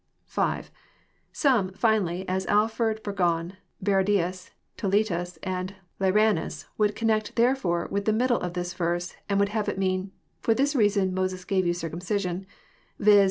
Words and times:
—(6) 0.25 0.71
Some, 1.31 1.73
finally, 1.73 2.27
as 2.27 2.47
Alford, 2.47 3.03
Bur;;on, 3.03 3.57
Barradius, 3.85 4.49
Toletus, 4.75 5.37
and 5.43 5.75
Lyranus, 5.99 6.65
would 6.75 6.95
connect" 6.95 7.35
therefore" 7.35 7.87
with 7.91 8.05
the 8.05 8.11
middle 8.11 8.39
of 8.41 8.53
this 8.53 8.73
verse, 8.73 9.15
and 9.29 9.39
would 9.39 9.49
have 9.49 9.69
it 9.69 9.77
mean," 9.77 10.11
For 10.41 10.55
this 10.55 10.75
reason 10.75 11.13
Moses 11.13 11.45
gave 11.45 11.67
you 11.67 11.75
circumcision, 11.75 12.47
viz. 12.97 13.19